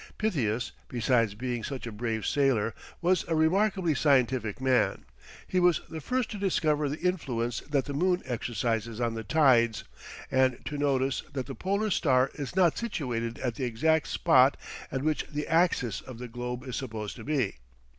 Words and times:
Pytheas, 0.17 0.71
besides 0.87 1.35
being 1.35 1.63
such 1.63 1.85
a 1.85 1.91
brave 1.91 2.25
sailor, 2.25 2.73
was 3.03 3.23
a 3.27 3.35
remarkably 3.35 3.93
scientific 3.93 4.59
man: 4.59 5.05
he 5.47 5.59
was 5.59 5.81
the 5.91 6.01
first 6.01 6.31
to 6.31 6.39
discover 6.39 6.89
the 6.89 7.01
influence 7.01 7.59
that 7.69 7.85
the 7.85 7.93
moon 7.93 8.23
exercises 8.25 8.99
on 8.99 9.13
the 9.13 9.23
tides, 9.23 9.83
and 10.31 10.57
to 10.65 10.75
notice 10.79 11.21
that 11.31 11.45
the 11.45 11.53
polar 11.53 11.91
star 11.91 12.31
is 12.33 12.55
not 12.55 12.79
situated 12.79 13.37
at 13.41 13.53
the 13.53 13.63
exact 13.63 14.07
spot 14.07 14.57
at 14.91 15.03
which 15.03 15.27
the 15.27 15.47
axis 15.47 16.01
of 16.01 16.17
the 16.17 16.27
globe 16.27 16.63
is 16.63 16.75
supposed 16.75 17.15
to 17.17 17.23
be. 17.23 17.57